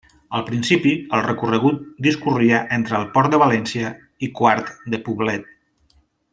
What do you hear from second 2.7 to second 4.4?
entre el Port de València i